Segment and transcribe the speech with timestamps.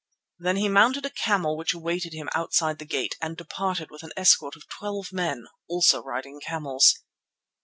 [0.39, 4.13] Then he mounted a camel which awaited him outside the gate and departed with an
[4.17, 6.95] escort of twelve men, also riding camels.